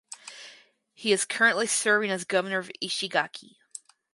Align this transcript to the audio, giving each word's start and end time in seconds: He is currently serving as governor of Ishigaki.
He 0.95 1.11
is 1.11 1.25
currently 1.25 1.67
serving 1.67 2.09
as 2.09 2.23
governor 2.23 2.57
of 2.57 2.71
Ishigaki. 2.81 3.57